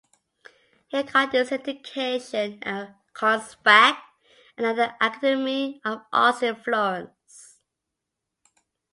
[0.87, 3.99] He got his education at Konstfack
[4.57, 7.59] and at the academy of arts in Florence.